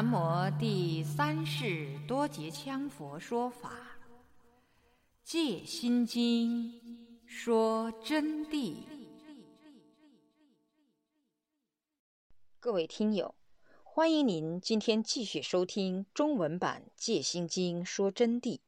[0.00, 3.72] 南无第三世多杰羌佛说法，
[5.24, 6.72] 《戒心经》
[7.26, 8.76] 说真谛。
[12.60, 13.34] 各位听友，
[13.82, 18.60] 欢迎您今天继续收听中文版《戒心经》说真谛。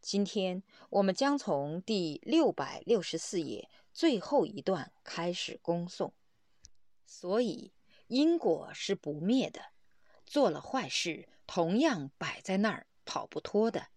[0.00, 6.12] 今天我们将从第六百六十四页最后一段开始恭诵。
[7.04, 7.74] 所以
[8.06, 9.71] 因果是不灭的。
[10.32, 13.88] 做了坏事，同样摆在那儿，跑不脱的。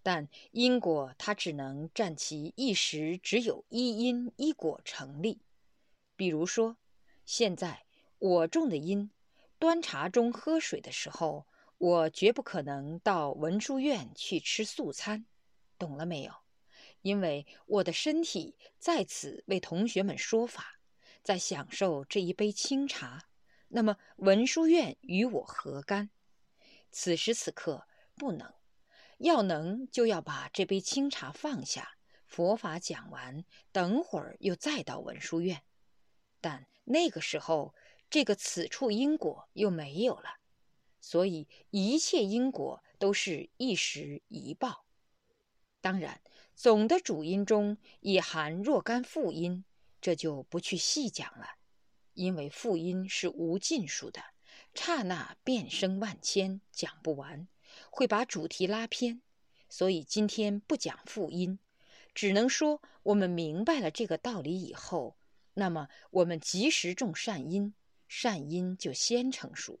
[0.00, 5.42] 但因果它只能占其一时，只有一因一果成立。
[6.14, 6.76] 比如说，
[7.26, 7.84] 现在
[8.20, 9.10] 我种的因，
[9.58, 11.48] 端茶中喝水的时候，
[11.78, 15.26] 我绝不可能到文殊院去吃素餐，
[15.80, 16.32] 懂了没有？
[17.00, 20.78] 因为我的身体在此为同学们说法，
[21.24, 23.24] 在享受这一杯清茶。
[23.74, 26.10] 那么文殊院与我何干？
[26.90, 28.52] 此时此刻不能，
[29.16, 35.62] 要能就要把这杯清茶放下，佛法讲完，等会儿又再到文殊院。
[36.42, 37.74] 但那个时候，
[38.10, 40.36] 这个此处因果又没有了，
[41.00, 44.84] 所以一切因果都是一时一报。
[45.80, 46.20] 当然，
[46.54, 49.64] 总的主因中也含若干副因，
[49.98, 51.56] 这就不去细讲了。
[52.14, 54.22] 因为复音是无尽数的，
[54.74, 57.48] 刹那变生万千，讲不完，
[57.90, 59.22] 会把主题拉偏，
[59.68, 61.58] 所以今天不讲复音，
[62.14, 65.16] 只能说我们明白了这个道理以后，
[65.54, 67.74] 那么我们及时种善因，
[68.06, 69.80] 善因就先成熟，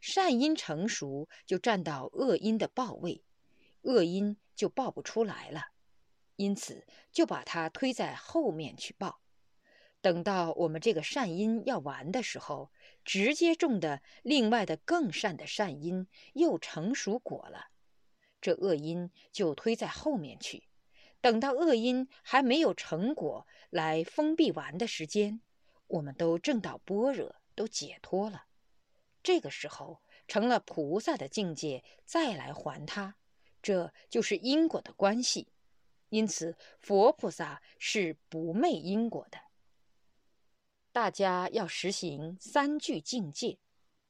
[0.00, 3.24] 善因成熟就占到恶因的报位，
[3.82, 5.68] 恶因就报不出来了，
[6.36, 9.21] 因此就把它推在后面去报。
[10.02, 12.70] 等到我们这个善因要完的时候，
[13.04, 17.68] 直接种的另外的更善的善因又成熟果了，
[18.40, 20.64] 这恶因就推在后面去。
[21.20, 25.40] 等到恶因还没有成果来封闭完的时间，
[25.86, 28.46] 我们都证到般若，都解脱了。
[29.22, 33.14] 这个时候成了菩萨的境界，再来还他，
[33.62, 35.46] 这就是因果的关系。
[36.08, 39.38] 因此，佛菩萨是不昧因果的。
[40.92, 43.58] 大家要实行三句境界，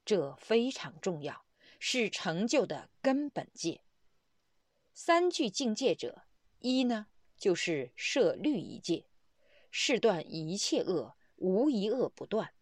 [0.03, 1.45] 这非常重要，
[1.79, 3.85] 是成就的根本戒。
[4.93, 6.25] 三句境界者，
[6.59, 7.07] 一呢
[7.37, 9.05] 就是摄律仪戒，
[9.71, 12.53] 是断一切恶，无一恶不断。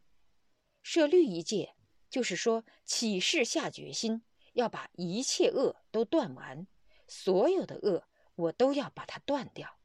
[0.84, 1.76] 摄律仪戒
[2.08, 4.22] 就是说起誓下决心，
[4.54, 6.68] 要把一切恶都断完，
[7.08, 9.80] 所有的恶我都要把它断掉。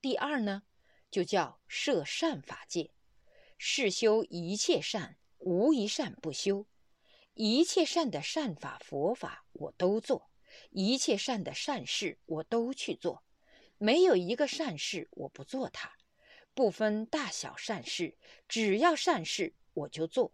[0.00, 0.62] 第二呢，
[1.10, 2.92] 就叫摄善法戒。
[3.62, 6.64] 是修一切善，无一善不修；
[7.34, 10.30] 一切善的善法、佛法我都做，
[10.70, 13.22] 一切善的善事我都去做，
[13.76, 15.68] 没有一个善事我不做。
[15.68, 15.92] 它
[16.54, 18.16] 不分大小善事，
[18.48, 20.32] 只要善事我就做；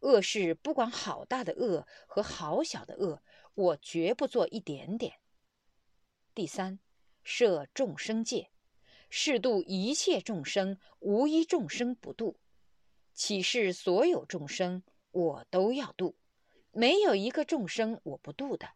[0.00, 5.20] 恶事不管好大的恶和好小的恶，我绝不做一点点。
[6.34, 6.78] 第三，
[7.22, 8.48] 设众生界，
[9.10, 12.40] 是度一切众生，无一众生不度。
[13.14, 14.82] 启示所有众生，
[15.12, 16.16] 我都要度，
[16.72, 18.70] 没有一个众生我不度的。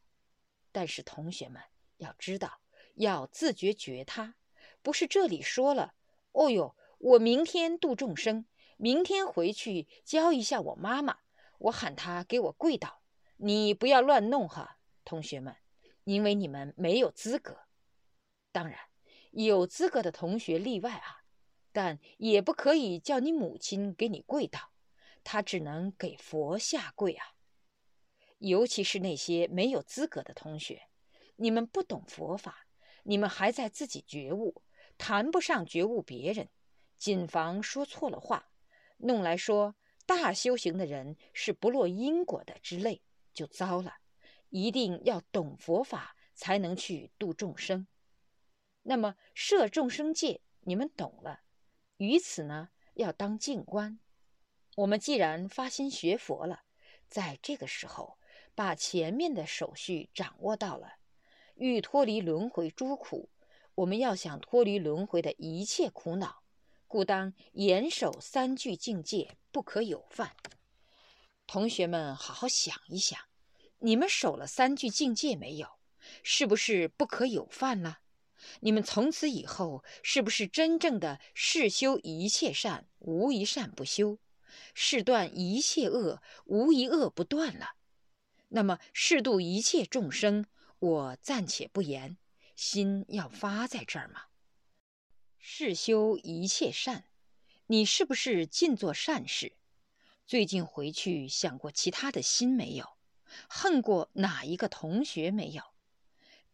[0.71, 1.60] 但是同学们
[1.97, 2.60] 要知道，
[2.94, 4.37] 要自觉觉他，
[4.81, 5.94] 不是这里说了。
[6.32, 11.19] 哦哟，我明天度众生，明天回去教一下我妈妈，
[11.59, 13.03] 我喊她给我跪倒。
[13.38, 15.56] 你不要乱弄哈，同学们，
[16.05, 17.62] 因为你们没有资格。
[18.53, 18.78] 当然，
[19.32, 21.25] 有资格的同学例外啊。
[21.78, 24.72] 但也不可以叫你母亲给你跪倒，
[25.22, 27.36] 她只能给佛下跪啊。
[28.38, 30.88] 尤其是那些没有资格的同学，
[31.36, 32.66] 你们不懂佛法，
[33.04, 34.60] 你们还在自己觉悟，
[34.98, 36.48] 谈不上觉悟别人，
[36.96, 38.50] 谨防说错了话，
[38.96, 43.02] 弄来说大修行的人是不落因果的之类，
[43.32, 43.98] 就糟了。
[44.50, 47.86] 一定要懂佛法，才能去度众生。
[48.82, 51.42] 那么摄众生界，你们懂了。
[51.99, 53.99] 于此呢，要当静观。
[54.77, 56.62] 我们既然发心学佛了，
[57.09, 58.19] 在这个时候
[58.55, 60.95] 把前面的手续掌握到了，
[61.56, 63.31] 欲脱离轮回诸苦，
[63.75, 66.43] 我们要想脱离轮回的一切苦恼，
[66.87, 70.37] 故当严守三句境界，不可有犯。
[71.49, 73.19] 同学们，好好想一想，
[73.79, 75.69] 你们守了三句境界没有？
[76.23, 77.99] 是不是不可有犯了？
[78.61, 84.19] 你们从此以后是不是真正的是修一切善，无一善不修；
[84.75, 87.73] 是断一切恶，无一恶不断了？
[88.49, 90.46] 那么适度一切众生，
[90.79, 92.17] 我暂且不言，
[92.56, 94.23] 心要发在这儿吗？
[95.38, 97.05] 是修一切善，
[97.67, 99.56] 你是不是尽做善事？
[100.26, 102.96] 最近回去想过其他的心没有？
[103.49, 105.62] 恨过哪一个同学没有？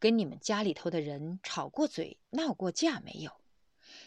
[0.04, 3.40] 跟你们家里头的人吵过嘴、闹过架没有？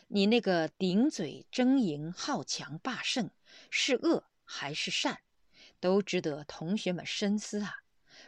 [0.10, 3.32] 你那个顶嘴、争赢、好强霸胜，
[3.72, 5.18] 是恶还是善，
[5.80, 7.78] 都值得同学们深思啊！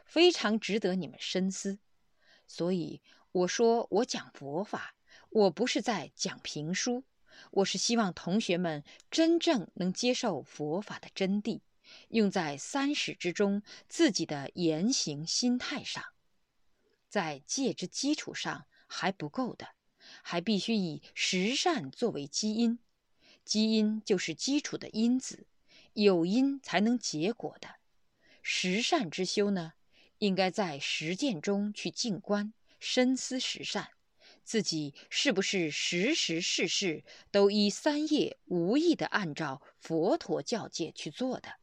[0.04, 1.78] 非常值得你们深思。
[2.48, 4.96] 所以我说，我讲佛法，
[5.30, 7.04] 我不是在讲评书，
[7.52, 11.62] 我是希望同学们真正能接受佛法的真谛。
[12.08, 16.04] 用在三史之中，自己的言行心态上，
[17.10, 19.70] 在戒之基础上还不够的，
[20.22, 22.80] 还必须以实善作为基因。
[23.44, 25.48] 基因就是基础的因子，
[25.94, 27.78] 有因才能结果的。
[28.44, 29.74] 实善之修呢，
[30.20, 33.90] 应该在实践中去静观、深思实善，
[34.44, 41.56] 自己是不是时时事事都依三业无意的按照佛陀教戒去做的。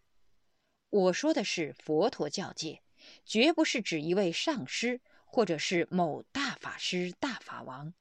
[0.91, 2.83] 我说的是佛陀教界，
[3.25, 5.01] 绝不是指一位上师
[5.37, 7.93] 或者是某大法师、大法王，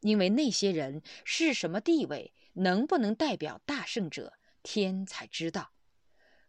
[0.00, 4.32] 因为那些人是什么地位，能不能代表大圣者，
[4.64, 5.70] 天才知道。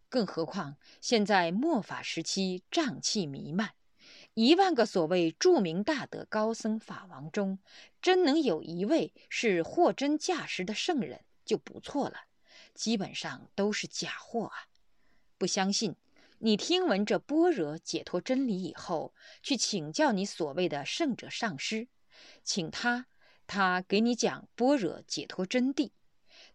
[0.08, 3.74] 更何况现在末法时期，瘴气弥漫，
[4.34, 7.60] 一万个所谓著名大德高僧法王中，
[8.00, 12.22] 真能有一位是货真价实的圣人就不错了，
[12.74, 14.66] 基本上都是假货啊。
[15.38, 15.94] 不相信，
[16.44, 21.86] 你听闻这般若解脱真理以后，去请教你所谓的圣者上师，
[22.42, 23.06] 请他，
[23.46, 25.92] 他给你讲般若解脱真谛，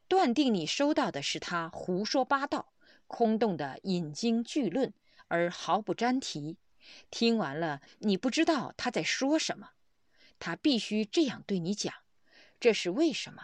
[0.09, 2.73] 断定你收到的是他胡说八道、
[3.07, 4.93] 空洞的引经据论，
[5.29, 6.57] 而毫不沾题。
[7.09, 9.69] 听完了，你不知道他在说什么，
[10.37, 11.93] 他必须这样对你讲，
[12.59, 13.41] 这是为什么？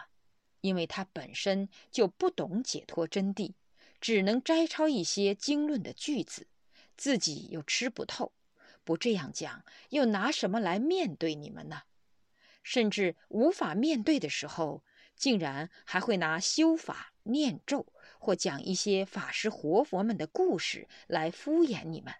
[0.60, 3.54] 因为他本身就不懂解脱真谛。
[4.04, 6.46] 只能摘抄一些经论的句子，
[6.94, 8.32] 自己又吃不透，
[8.84, 11.84] 不这样讲，又拿什么来面对你们呢？
[12.62, 14.84] 甚至无法面对的时候，
[15.16, 17.86] 竟然还会拿修法、念咒
[18.18, 22.12] 或讲一些法师活佛们的故事来敷衍你们，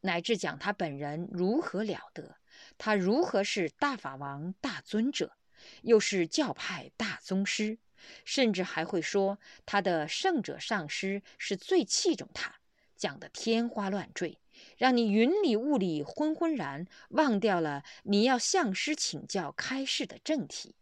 [0.00, 2.36] 乃至讲他本人如何了得，
[2.78, 5.36] 他如何是大法王、大尊者，
[5.82, 7.76] 又是教派大宗师。
[8.24, 12.56] 甚至还会说他的圣者上师是最器重他，
[12.96, 14.38] 讲得天花乱坠，
[14.76, 20.74] 让你云里雾里、昏昏然，忘掉了你要向师请教开示的正题。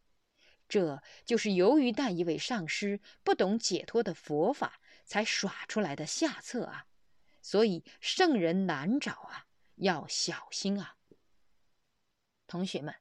[0.68, 6.84] 这就是由于那一位上师不懂解脱的佛法，才耍出来的下策啊！
[7.40, 10.96] 所以圣人难找啊，要小心啊！
[12.46, 12.94] 同学们，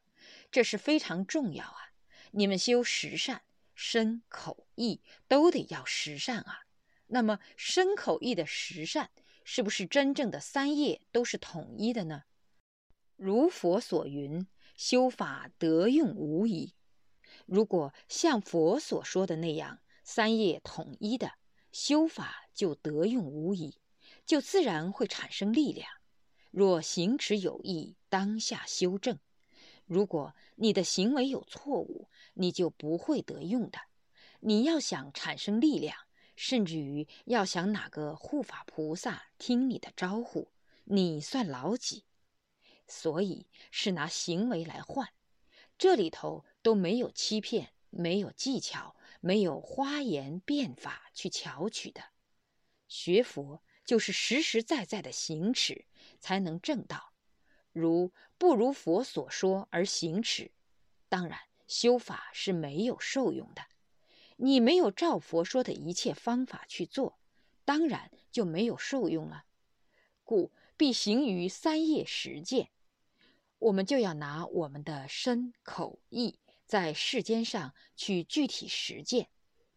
[0.49, 1.91] 这是非常重要啊！
[2.31, 3.41] 你们修十善。
[3.79, 6.61] 身口意都得要实善啊，
[7.05, 9.11] 那么身口意的实善，
[9.43, 12.23] 是不是真正的三业都是统一的呢？
[13.15, 16.73] 如佛所云，修法得用无疑。
[17.45, 21.33] 如果像佛所说的那样，三业统一的
[21.71, 23.77] 修法就得用无疑，
[24.25, 25.87] 就自然会产生力量。
[26.49, 29.19] 若行持有意，当下修正。
[29.87, 33.79] 如果你的行为有错误，你就不会得用的。
[34.41, 35.97] 你要想产生力量，
[36.35, 40.51] 甚至于要想哪个护法菩萨听你的招呼，
[40.83, 42.03] 你算老几？
[42.85, 45.09] 所以是拿行为来换，
[45.77, 52.01] 这里头都没有欺骗，没有技巧，没有花言变法去巧取的。
[52.87, 55.85] 学佛就是实实在在的行持，
[56.19, 57.13] 才能正道。
[57.77, 60.51] 如不如佛所说而行持，
[61.07, 61.39] 当然。
[61.67, 63.61] 修法是没有受用的，
[64.37, 67.19] 你没有照佛说的一切方法去做，
[67.65, 69.43] 当然就没有受用了。
[70.23, 72.69] 故必行于三业实践。
[73.59, 79.27] 我们就要拿我们的身口意，在世间上去具体实践。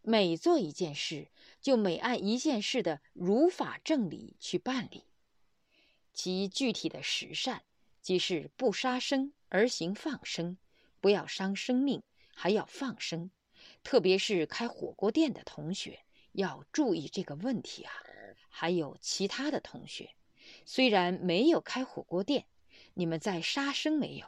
[0.01, 5.07] 每做一件事，就每按一件事的如法正理去办理。
[6.15, 7.65] 其具体的实善，
[8.03, 10.57] 即是不杀生而行放生。
[11.01, 12.03] 不要伤生命，
[12.35, 13.31] 还要放生，
[13.83, 16.01] 特别是开火锅店的同学
[16.33, 17.93] 要注意这个问题啊！
[18.51, 20.15] 还有其他的同学，
[20.67, 22.47] 虽然没有开火锅店，
[22.93, 24.27] 你们在杀生没有？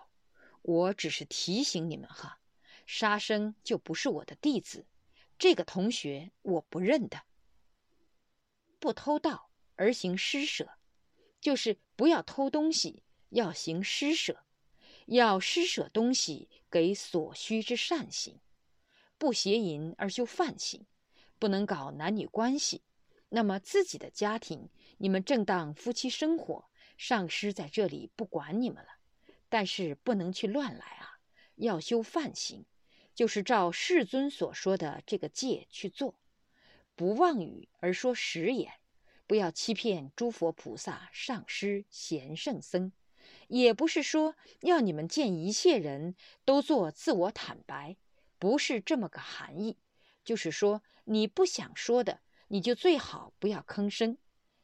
[0.62, 2.40] 我只是提醒你们哈，
[2.86, 4.86] 杀生就不是我的弟子，
[5.38, 7.22] 这个同学我不认的。
[8.78, 10.70] 不偷盗而行施舍，
[11.40, 13.02] 就是不要偷东西，
[13.32, 14.44] 要行施舍，
[15.06, 18.38] 要施舍东西给所需之善行，
[19.16, 20.84] 不邪淫而修梵行，
[21.38, 22.82] 不能搞男女关系。
[23.30, 26.66] 那么自己的家庭，你们正当夫妻生活，
[26.98, 28.98] 上师在这里不管你们了，
[29.48, 31.18] 但是不能去乱来啊，
[31.54, 32.66] 要修梵行，
[33.14, 36.14] 就是照世尊所说的这个戒去做，
[36.94, 38.74] 不妄语而说实言。
[39.26, 42.92] 不要欺骗诸佛菩萨、上师、贤圣僧，
[43.52, 46.14] 也不是说要你们见一切人
[46.46, 47.98] 都做自我坦白，
[48.38, 49.76] 不是这么个含义。
[50.24, 54.16] 就是说，你不想说的，你就最好不要吭声，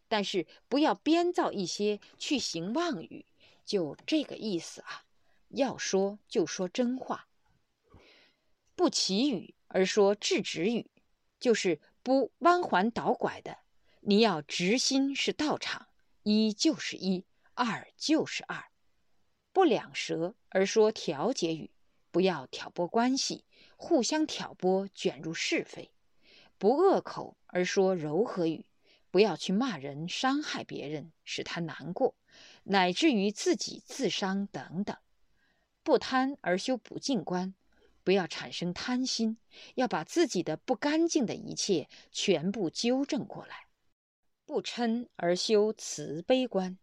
[0.08, 3.26] 但是不要编造一些去行妄语，
[3.66, 5.04] 就这个意思啊。
[5.48, 7.28] 要说就说真话，
[8.74, 10.90] 不祈语而说制止语，
[11.38, 13.58] 就是不弯环倒拐的。
[14.00, 15.88] 你要直心是道场，
[16.22, 18.67] 一就是一，二就是二，
[19.58, 21.72] 不两舌而说调节语，
[22.12, 23.42] 不要挑拨关系，
[23.76, 25.90] 互相挑拨卷入是非；
[26.58, 28.66] 不恶口而说柔和语，
[29.10, 32.14] 不要去骂人伤害别人，使他难过，
[32.62, 34.98] 乃至于自己自伤等等；
[35.82, 37.52] 不贪而修不净观，
[38.04, 39.38] 不要产生贪心，
[39.74, 43.66] 要把自己的不干净的一切全部纠正过来。
[44.46, 46.78] 不嗔而修慈悲观，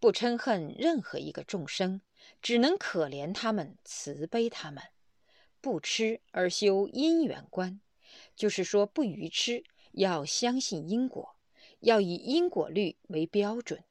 [0.00, 2.00] 不嗔恨任何一个众生，
[2.40, 4.84] 只能可怜他们，慈悲他们；
[5.60, 7.80] 不痴而修因缘观，
[8.36, 11.34] 就是说不愚痴，要相信因果，
[11.80, 13.82] 要以因果律为标准，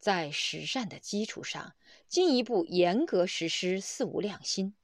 [0.00, 1.74] 在实善的基础上，
[2.08, 4.74] 进一步严格实施四无量心，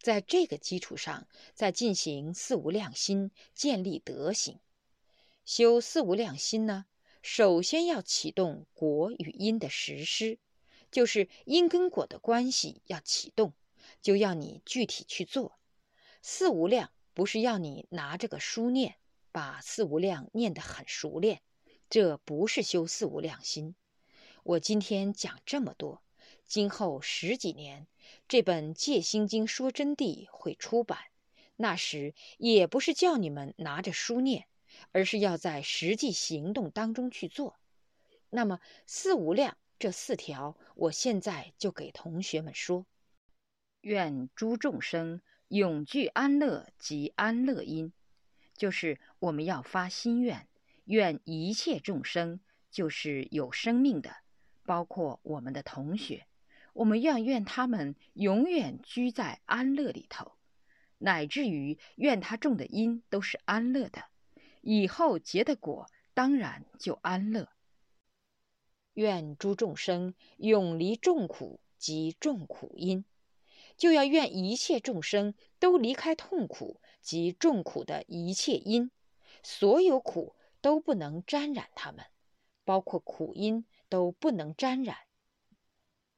[0.00, 4.58] 在这个基础上再进行四无量心，建立德行，
[5.44, 6.86] 修四无量心呢？
[7.22, 10.38] 首先要启动果与因的实施，
[10.90, 13.52] 就是因跟果的关系要启动，
[14.00, 15.58] 就要你具体去做。
[16.22, 18.96] 四无量不是要你拿着个书念，
[19.32, 21.42] 把四无量念得很熟练，
[21.90, 23.74] 这不是修四无量心。
[24.44, 26.02] 我今天讲这么多，
[26.46, 27.86] 今后十几年，
[28.26, 30.98] 这本《戒心经说真谛》会出版，
[31.56, 34.46] 那时也不是叫你们拿着书念。
[34.92, 37.56] 而是要在实际行动当中去做。
[38.30, 42.86] 那么四无量这四条，我现在就给同学们说：
[43.80, 47.92] 愿诸众生永具安乐及安乐因，
[48.54, 50.48] 就是我们要发心愿，
[50.84, 54.16] 愿一切众生，就是有生命的，
[54.64, 56.26] 包括我们的同学，
[56.74, 60.32] 我们愿愿他们永远居在安乐里头，
[60.98, 64.04] 乃至于愿他种的因都是安乐的。
[64.70, 67.48] 以后结的果当然就安乐。
[68.92, 73.06] 愿诸众生永离众苦及众苦因，
[73.78, 78.90] 就要愿一切众生都离开痛苦及众苦的一切因，
[79.42, 82.04] 所有苦都不能沾染他们，
[82.66, 84.98] 包括苦因都不能沾染。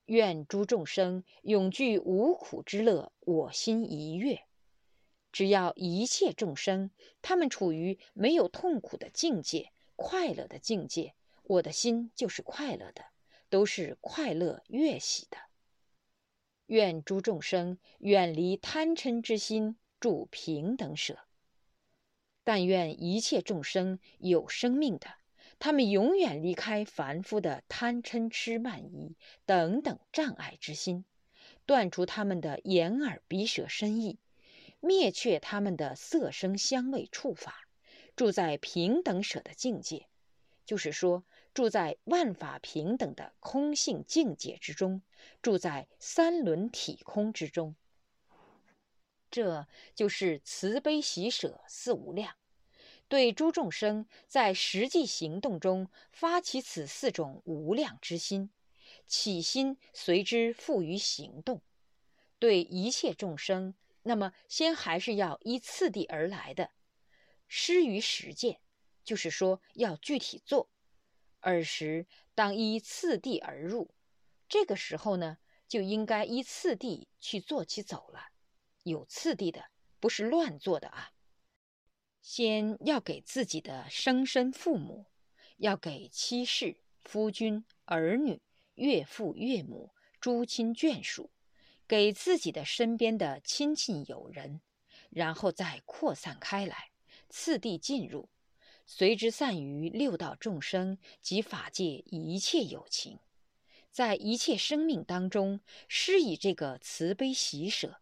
[0.06, 4.42] 愿诸众生永具无苦之乐，我心一悦。
[5.32, 6.90] 只要一切众生，
[7.22, 13.04] 他们处于没有痛苦的境界、快乐的境界，我的心就是快乐的，
[13.48, 15.38] 都是快乐悦喜的。
[16.66, 21.18] 愿诸众生远离贪嗔之心，住平等舍。
[22.44, 25.08] 但愿一切众生有生命的，
[25.58, 29.14] 他们永远离开凡夫的贪嗔痴慢疑
[29.46, 31.04] 等等障碍之心，
[31.66, 34.18] 断除他们的眼耳鼻舌身意。
[34.80, 37.68] 灭却他们的色声香味触法，
[38.16, 40.08] 住在平等舍的境界，
[40.64, 45.02] 就是说，住在万法平等的空性境界之中，
[45.42, 47.76] 住在三轮体空之中。
[49.30, 52.34] 这就是慈悲喜舍四无量，
[53.06, 58.50] 对诸众生在实际行动中发起此四种无量之心，
[59.06, 61.60] 起心随之付于行动，
[62.38, 63.74] 对一切众生。
[64.02, 66.70] 那么，先还是要依次第而来的，
[67.46, 68.60] 施于实践，
[69.04, 70.70] 就是说要具体做。
[71.40, 73.94] 尔时当依次第而入，
[74.48, 75.38] 这个时候呢，
[75.68, 78.28] 就应该依次第去做起走了，
[78.82, 79.66] 有次第的，
[79.98, 81.12] 不是乱做的啊。
[82.22, 85.06] 先要给自己的生身父母，
[85.56, 88.42] 要给妻室、夫君、儿女、
[88.74, 91.30] 岳父、岳母、诸亲眷属。
[91.90, 94.60] 给自己的身边的亲戚友人，
[95.10, 96.92] 然后再扩散开来，
[97.28, 98.28] 次第进入，
[98.86, 103.18] 随之散于六道众生及法界一切有情，
[103.90, 108.00] 在一切生命当中施以这个慈悲喜舍，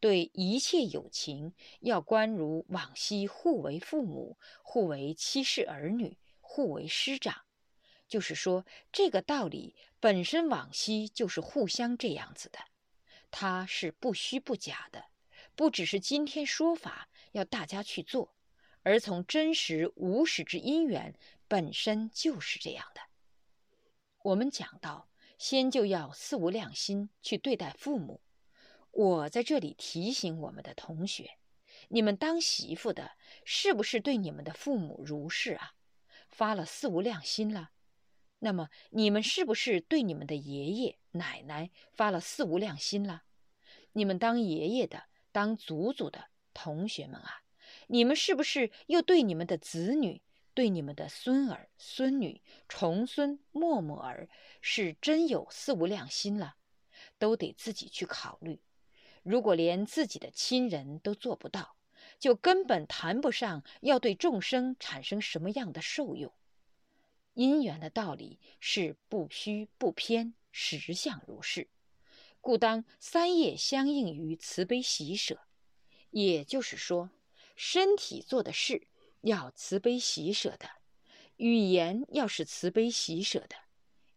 [0.00, 7.42] 对一切有情要观如往昔互为父母，互为妻室儿女，互为师长。
[8.08, 12.58] 就是说，这个道理本身往昔就是互相这样子的，
[13.30, 15.06] 它是不虚不假的，
[15.54, 18.34] 不只是今天说法要大家去做。
[18.82, 21.14] 而从真实无始之因缘
[21.46, 23.02] 本身就是这样的。
[24.22, 28.22] 我们讲到，先就要四无量心去对待父母。
[28.90, 31.38] 我在这里提醒我们的同学，
[31.88, 33.12] 你们当媳妇的，
[33.44, 35.74] 是不是对你们的父母如是啊？
[36.28, 37.70] 发了四无量心了？
[38.38, 43.24] 那么你们是不是对你们的爷爷奶奶发了四无量心了？
[43.92, 47.42] 你们当爷爷的、当祖祖的同学们啊！
[47.88, 50.22] 你们是不是又对你们的子女、
[50.54, 54.28] 对你们的孙儿、孙女、重孙、默默儿，
[54.60, 56.56] 是真有四无量心了？
[57.18, 58.60] 都得自己去考虑。
[59.22, 61.76] 如果连自己的亲人都做不到，
[62.18, 66.32] 就根本谈不上要对众生产生什么样的受用。
[67.34, 71.68] 因缘的道理是不虚不偏，实相如是，
[72.40, 75.40] 故当三业相应于慈悲喜舍。
[76.10, 77.10] 也就是说。
[77.60, 78.86] 身体做的事
[79.20, 80.70] 要慈悲喜舍的，
[81.38, 83.56] 语言要是慈悲喜舍的，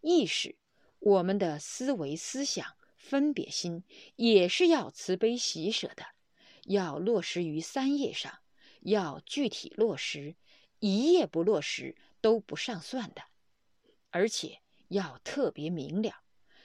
[0.02, 0.60] 意识
[1.00, 3.84] 我们的思维思想分别心
[4.16, 6.06] 也是要慈悲喜舍的，
[6.66, 8.42] 要落实于三业上，
[8.82, 10.36] 要具体落实，
[10.78, 13.24] 一业不落实都不上算的，
[14.12, 14.61] 而且
[14.92, 16.24] 要特别明了，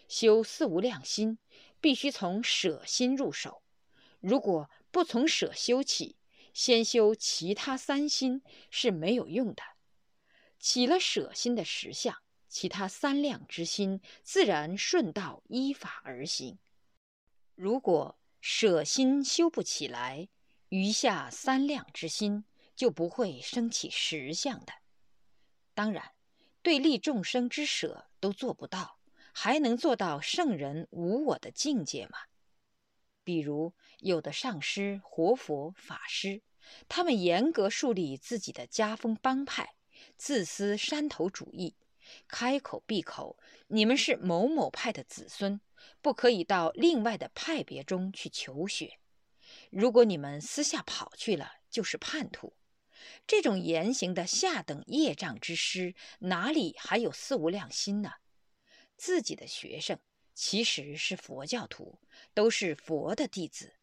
[0.08, 1.38] 修四无量心
[1.80, 3.62] 必须从舍心入手，
[4.20, 6.16] 如果不从舍修起。
[6.52, 9.62] 先修其他三心是没有用的，
[10.58, 12.16] 起了舍心的实相，
[12.48, 16.58] 其他三量之心自然顺道依法而行。
[17.54, 20.30] 如果舍心修不起来，
[20.70, 24.72] 余下三量之心就不会升起实相的。
[25.74, 26.12] 当然，
[26.66, 28.98] 对利众生之舍都做不到，
[29.32, 32.18] 还能做到圣人无我的境界吗？
[33.22, 36.42] 比如有的上师、活佛、法师。
[36.88, 39.76] 他们严格树立自己的家风帮派，
[40.16, 41.76] 自私山头主义，
[42.26, 43.38] 开口闭口
[43.70, 45.60] ：“你们是某某派的子孙，
[46.02, 48.98] 不可以到另外的派别中去求学。
[49.70, 52.54] 如果你们私下跑去了，就是叛徒。”
[53.26, 58.12] 这种言行的下等业障之师，哪里还有四无量心呢？
[58.96, 59.98] 自己的学生
[60.34, 61.98] 其实是佛教徒，
[62.34, 63.74] 都是佛的弟子。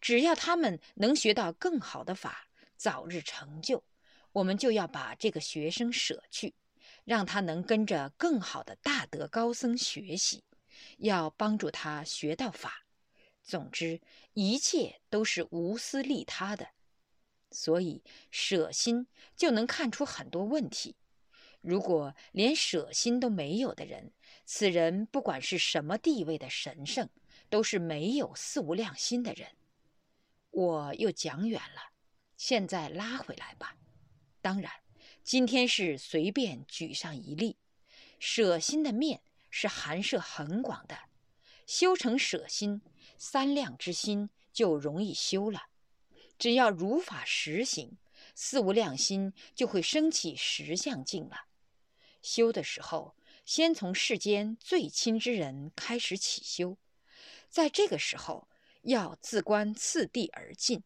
[0.00, 3.82] 只要他们能学到更好的法，早日成就，
[4.32, 6.54] 我们就要把这个学生舍去，
[7.04, 10.44] 让他能跟着更好的大德高僧学习，
[10.98, 12.86] 要帮助他学到法。
[13.42, 14.00] 总之，
[14.34, 16.68] 一切都是无私利他的，
[17.50, 19.06] 所以舍心
[19.36, 20.96] 就能看出很多问题。
[21.60, 24.12] 如果连舍心都没有的人，
[24.44, 27.08] 此人不管是什么地位的神圣，
[27.50, 29.48] 都是没有四无量心的人。
[30.50, 31.92] 我又讲远了，
[32.36, 33.76] 现在拉回来吧。
[34.40, 34.72] 当然，
[35.24, 37.56] 今天是随便举上一例，
[38.18, 40.96] 舍心的面是含摄很广的，
[41.66, 42.80] 修成舍心
[43.16, 45.67] 三量之心就容易修了。
[46.38, 47.98] 只要如法实行，
[48.34, 51.46] 四无量心就会升起实相境了。
[52.22, 56.78] 修的时候，先从世间最亲之人开始起修，
[57.48, 58.48] 在这个时候。
[58.82, 60.82] 要自观次第而进。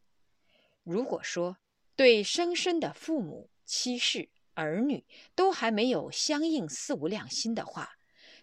[0.82, 1.58] 如果说
[1.94, 5.04] 对生身的父母、妻室、儿女
[5.36, 7.98] 都还没有相应四无量心的话，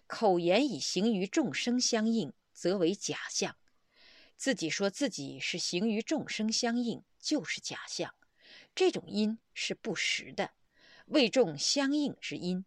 [0.06, 3.56] 口言以行于众生相应，则为假象。
[4.40, 8.14] 自己说自己是行于众生相应，就是假象。
[8.74, 10.52] 这种因是不实的，
[11.08, 12.64] 为众相应之因。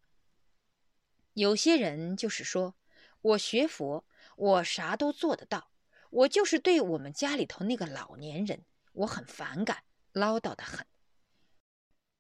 [1.34, 2.76] 有些人就是说，
[3.22, 4.06] 我学佛，
[4.36, 5.72] 我啥都做得到。
[6.12, 10.86] 我就是对我们家里头那个老年人，我很反感，唠叨的很。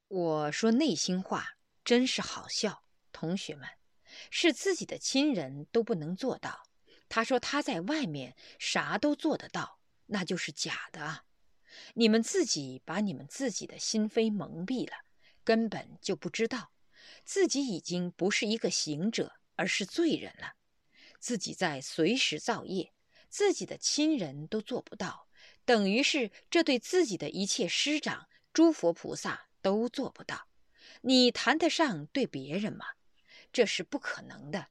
[0.07, 2.85] 我说内心话，真是好笑。
[3.11, 3.69] 同学们，
[4.31, 6.63] 是自己的亲人都不能做到。
[7.13, 11.25] 他说他在外面啥都做得到，那就是假的啊！
[11.93, 15.05] 你们自己把你们自己的心扉蒙蔽了，
[15.43, 16.71] 根本就不知道
[17.23, 20.53] 自己已经不是一个行者，而是罪人了。
[21.19, 22.93] 自己在随时造业。
[23.29, 25.27] 自己的亲人都做不到，
[25.65, 30.47] 等于是这对自己的一切师长、诸佛菩萨都做不到。
[31.01, 32.87] 你谈得上对别人吗？
[33.51, 34.69] 这是不可能的。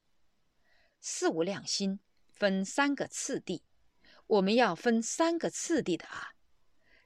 [1.00, 2.00] 四无量心
[2.42, 3.62] 分三个次第，
[4.26, 6.32] 我们要分三个次第的啊，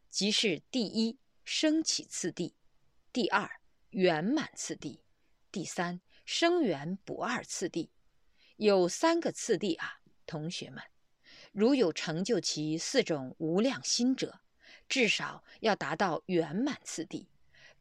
[0.08, 2.54] 即是第一升起次第，
[3.12, 5.02] 第二圆满次第，
[5.52, 7.90] 第三生缘不二次第，
[8.56, 10.82] 有三个次第啊，同学们，
[11.52, 14.40] 如有成就其四种无量心者，
[14.88, 17.28] 至少要达到圆满次第，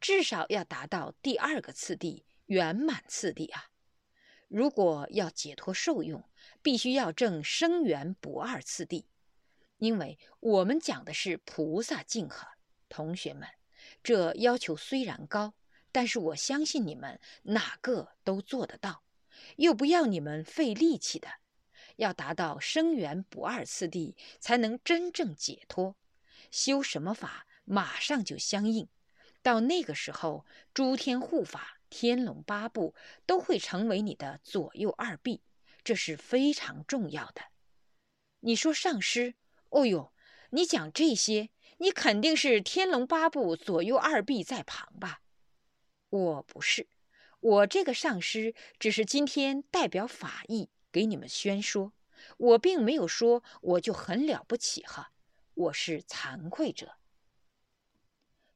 [0.02, 3.70] 至少要达到第二个次第圆满次第啊。
[4.48, 6.24] 如果要解脱受用，
[6.62, 9.06] 必须要证生缘不二次第，
[9.78, 12.48] 因为我们讲的是菩萨境呵，
[12.88, 13.50] 同学们，
[14.04, 15.56] 这要求虽然高，
[15.92, 19.04] 但是我相信你们哪个都做得到，
[19.58, 21.28] 又不要你们费力气的，
[21.98, 25.96] 要达到生缘不二次第，才能真正解脱。
[26.52, 28.88] 修什么法，马上就相应。
[29.42, 31.75] 到那个时候，诸天护法。
[31.98, 32.94] 天龙八部
[33.26, 35.42] 都会成为你的左右二臂，
[35.82, 37.44] 这是非常重要的。
[38.42, 39.36] 你说上师，
[39.70, 40.12] 哦呦，
[40.50, 45.22] 你讲这些，你肯定是天龙八部左右二臂在旁吧？
[46.10, 46.90] 我不是，
[47.40, 51.94] 我这个上师只是今天代表法义给你们宣说，
[52.36, 55.14] 我并没有说我就很了不起哈，
[55.54, 56.98] 我是惭愧者。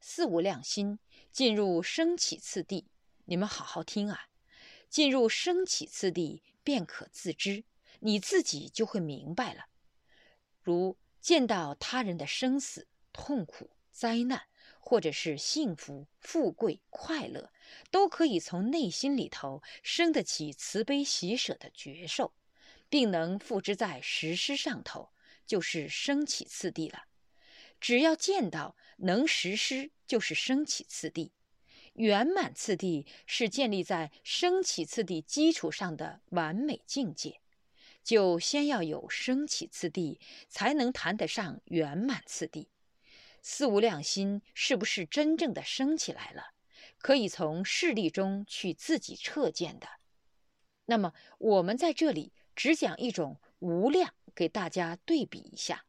[0.02, 0.99] 四无量心
[1.32, 2.89] 进入升起次第。
[3.30, 4.28] 你们好好听啊！
[4.89, 7.63] 进入升起次第，便可自知，
[8.00, 9.68] 你自己就会明白了。
[10.63, 14.48] 如见到他人的生死、痛苦、灾难，
[14.80, 17.52] 或者是幸福、富贵、快乐，
[17.92, 22.34] 都可以从内心里头生得起慈悲喜舍的觉受，
[22.89, 25.12] 并能付之在实施上头，
[25.46, 27.04] 就是升起次第了。
[27.80, 31.32] 只要见到能实施，就是升起次第。
[31.93, 37.39] 圆满次第是建立在升起次第基础上的完美境界，
[38.04, 42.69] 就先要有升起次第，才能谈得上圆满次第。
[43.41, 46.54] 四无量心是不是真正的升起来了？
[46.97, 49.88] 可以从事例中去自己测见的。
[50.86, 55.86] 那么我们在这里只讲一种无量，给大家对比一下。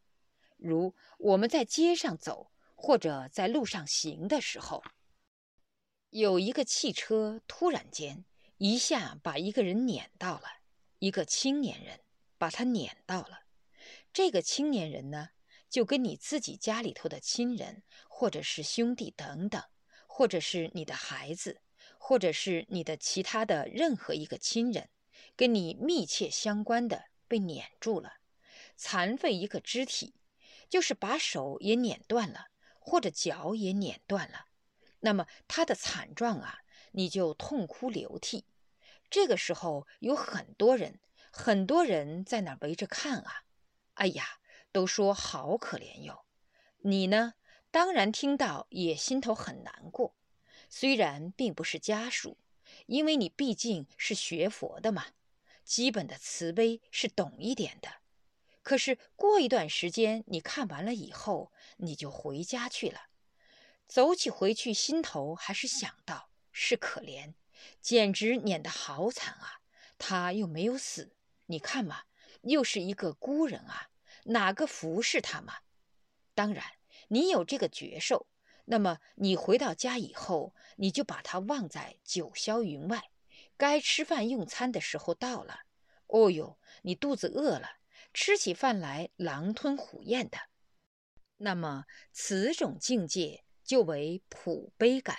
[0.57, 4.83] 如我们在街上走，或者在路上行的时候。
[6.11, 8.25] 有一个汽车突然间
[8.59, 10.45] 一下把一个人碾到了，
[10.99, 12.01] 一个青年人
[12.37, 13.43] 把他碾到了。
[14.13, 15.31] 这个青年人呢，
[15.69, 19.63] 就跟你自己家里头的亲人，或者是兄弟等等，
[20.09, 21.61] 或者是你的孩子，
[21.97, 24.91] 或者是你的其他的任何一个亲人，
[25.37, 28.15] 跟你密切相关的被碾住了，
[28.77, 30.17] 残废一个肢体，
[30.69, 32.49] 就是把手也碾断了，
[32.81, 34.47] 或者脚也碾断了。
[35.01, 36.61] 那么他的惨状啊，
[36.93, 38.47] 你就痛哭流涕。
[39.11, 43.45] 这个时候有很多人，很多人在那围着看啊。
[43.95, 44.39] 哎呀，
[44.73, 46.25] 都说好可怜哟。
[46.83, 47.35] 你呢，
[47.71, 50.15] 当然听到也心头很难过。
[50.69, 52.39] 虽然并不是家属，
[52.87, 55.07] 因为你毕竟是学佛的嘛，
[55.65, 57.89] 基本的慈悲是懂一点的。
[58.63, 63.10] 可是过一段时间，你看完了以后，你就回家去了。
[63.91, 67.35] 走起回去，心头还是想到是可怜，
[67.81, 69.63] 简直撵得好惨啊！
[69.99, 72.05] 他又没有死，你看嘛，
[72.43, 73.91] 又是一个孤人啊，
[74.27, 75.55] 哪个服侍他嘛？
[76.37, 76.65] 当然，
[77.09, 78.29] 你有这个觉受，
[78.67, 83.11] 那么你回到家以后，你就把他忘在九霄云外。
[83.57, 85.63] 该吃饭用餐的时候到了，
[86.07, 87.79] 哦呦，你肚子饿了，
[88.15, 90.39] 吃起饭来狼吞虎咽的。
[91.39, 93.43] 那么此种境界。
[93.71, 95.17] 就为普悲感，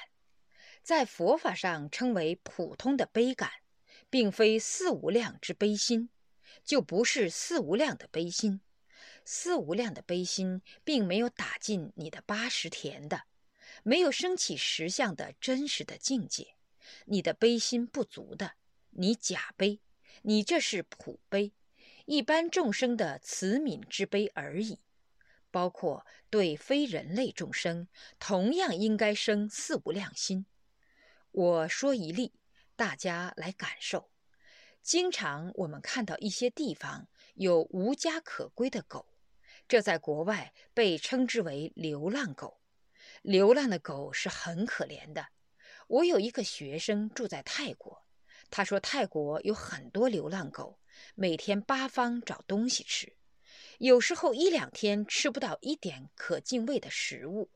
[0.83, 3.49] 在佛法上称为普通的悲感，
[4.09, 6.09] 并非四无量之悲心，
[6.61, 8.59] 就不是四无量的悲心。
[9.23, 13.21] 四无量的悲心并没有打进你的八十田的，
[13.83, 16.55] 没有升起实相的真实的境界，
[17.05, 18.55] 你的悲心不足的，
[18.89, 19.79] 你假悲，
[20.23, 21.53] 你这是普悲，
[22.05, 24.79] 一般众生的慈悯之悲而已。
[25.51, 27.87] 包括对非人类众生，
[28.17, 30.45] 同样应该生四无量心。
[31.31, 32.33] 我说一例，
[32.75, 34.09] 大家来感受。
[34.81, 39.05] 经常我们看到一些地方有无家可归的狗，
[39.67, 42.59] 这在国外被称之为流浪狗。
[43.21, 45.27] 流浪的狗是很可怜的。
[45.87, 48.03] 我有一个学生住在泰国，
[48.49, 50.79] 他说泰国有很多流浪狗，
[51.13, 53.13] 每天八方找东西吃。
[53.79, 57.49] 有时候一两天吃不到一点可进味的食物，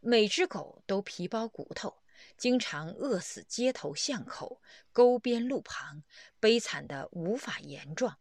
[0.00, 2.02] 每只狗都皮包骨头，
[2.36, 4.60] 经常饿死街头巷口、
[4.92, 6.02] 沟边路旁，
[6.38, 8.18] 悲惨的无法言状。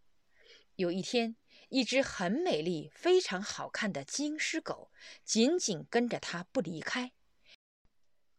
[0.75, 1.35] 有一天，
[1.69, 4.91] 一只很美丽、非常好看的金狮狗
[5.23, 7.11] 紧紧跟着他不离开。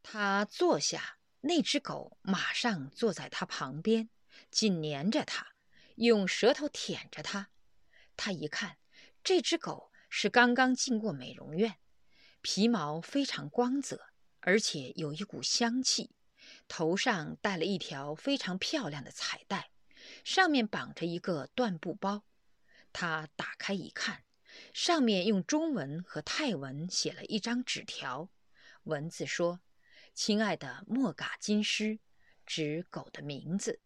[0.03, 4.11] 他坐下，那只狗马上坐在他旁边，
[4.51, 5.55] 紧粘着他，
[5.97, 7.49] 用舌头舔着他。
[8.17, 8.79] 他一看，
[9.27, 11.79] 这只狗是刚刚进过美容院，
[12.43, 14.07] 皮毛非常光泽。
[14.39, 16.15] 而且有一股香气，
[16.69, 19.73] 头上戴了一条非常漂亮的彩带，
[20.23, 22.23] 上面绑着一个缎布包。
[22.93, 24.23] 他打开一看，
[24.73, 28.31] 上面用中文和泰文写了一张纸条，
[28.85, 29.59] 文字说
[30.15, 31.99] ：“亲爱的莫嘎金狮，
[32.47, 33.81] 指狗的名字，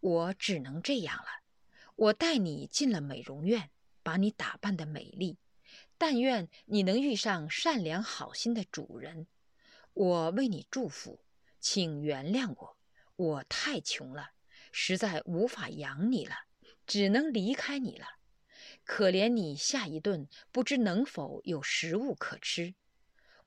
[0.00, 1.42] 我只能这样了。
[1.96, 3.70] 我带你进了美容院，
[4.04, 5.38] 把你打扮的美丽，
[5.98, 9.26] 但愿你能遇上善良好心的主人。”
[9.94, 11.20] 我为你祝福，
[11.60, 12.76] 请原谅我，
[13.14, 14.30] 我太穷了，
[14.72, 16.34] 实在无法养你了，
[16.84, 18.06] 只能离开你了。
[18.84, 22.74] 可怜你下一顿不知能否有食物可吃，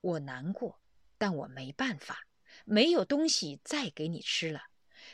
[0.00, 0.80] 我难过，
[1.18, 2.26] 但我没办法，
[2.64, 4.62] 没有东西再给你吃了，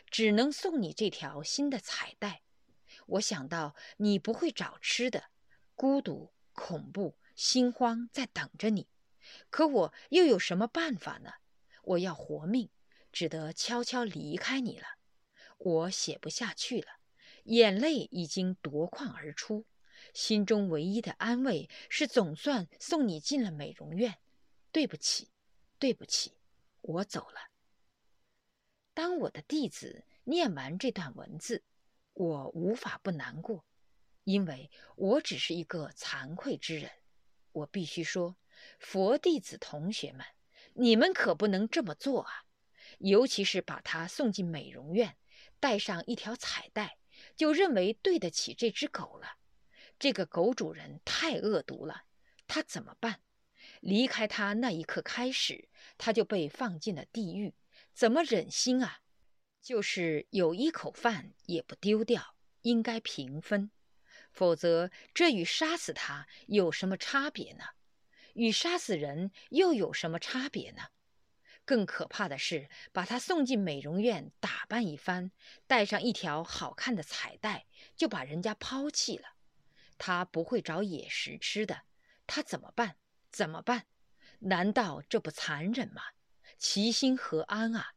[0.09, 2.43] 只能送你这条新的彩带。
[3.07, 5.25] 我想到你不会找吃的，
[5.75, 8.89] 孤独、恐怖、心慌在等着你。
[9.51, 11.33] 可我又有什么办法呢？
[11.83, 12.71] 我要活命，
[13.13, 14.87] 只得悄悄离开你了。
[15.59, 16.89] 我写不下去了，
[17.45, 19.65] 眼泪已经夺眶而出。
[20.13, 24.19] 心中唯一的安慰是，总算送你进了美容院。
[24.71, 25.31] 对不起，
[25.79, 26.37] 对不起，
[26.81, 27.39] 我走了。
[28.93, 31.65] 当我的弟子念完这段文字，
[32.13, 33.65] 我无法不难过，
[34.25, 36.91] 因为我只是一个惭愧之人。
[37.53, 38.37] 我必须说。
[38.79, 40.25] 佛弟子同学们，
[40.75, 42.45] 你们可不能这么做啊！
[42.99, 45.17] 尤其是把他送进美容院，
[45.61, 46.99] 带上一条彩带，
[47.37, 49.37] 就认为对得起这只狗了。
[49.99, 52.05] 这个狗主人太恶毒了，
[52.47, 53.21] 他怎么办？
[53.81, 57.55] 离开他那一刻开始，他就被放进了地狱，
[57.93, 59.01] 怎么忍心啊？
[59.61, 63.71] 就是有一口饭也不丢掉，应该平分，
[64.35, 67.65] 否则这与杀死他有什么差别呢？
[68.35, 70.89] 与杀死人又有什么差别呢？
[71.65, 75.31] 更可怕的是，把他送进美容院，打扮一番，
[75.67, 77.67] 带上一条好看的彩带，
[77.97, 79.37] 就把人家抛弃了。
[79.97, 81.83] 他不会找野食吃的，
[82.27, 82.97] 他怎么办？
[83.31, 83.87] 怎么办？
[84.41, 86.03] 难道这不残忍吗？
[86.59, 87.95] 其心何安啊？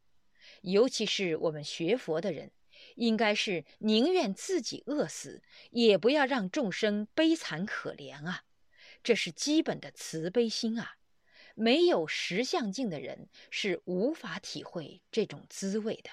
[0.61, 2.51] 尤其是我们学佛的人，
[2.97, 8.43] 应该是宁愿自己饿死，也不要让众生悲惨可怜啊！
[9.03, 10.97] 这是基本的慈悲心啊！
[11.55, 16.09] 没有实相境的人是无法体会这种滋味的。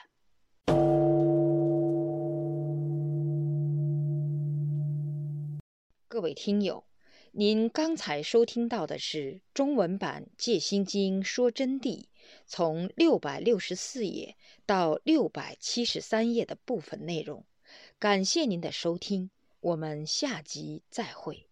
[6.06, 6.84] 各位听友，
[7.32, 12.02] 您刚才收听到的是中文版《戒心经说真谛》，
[12.46, 17.44] 从六百六十四页到六百七十三页的部分内容。
[17.98, 21.46] 感谢您的收听，我们下集再会。